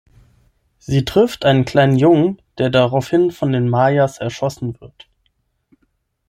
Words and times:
Sie 0.79 1.05
trifft 1.05 1.45
einen 1.45 1.63
kleinen 1.63 1.95
Jungen, 1.95 2.41
der 2.57 2.71
daraufhin 2.71 3.29
von 3.29 3.51
den 3.51 3.69
Mayas 3.69 4.17
erschossen 4.17 4.81
wird. 4.81 5.07